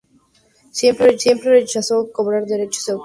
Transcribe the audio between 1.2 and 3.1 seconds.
rechazó cobrar derechos de autor.